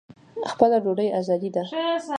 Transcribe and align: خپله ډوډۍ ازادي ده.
خپله 0.51 0.77
ډوډۍ 0.83 1.09
ازادي 1.19 1.49
ده. 1.55 1.63